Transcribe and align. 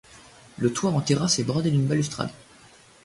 Le 0.57 0.73
toit 0.73 0.89
en 0.89 0.99
terrasse 0.99 1.37
est 1.37 1.43
bordé 1.43 1.69
d’une 1.69 1.85
balustrade. 1.85 2.31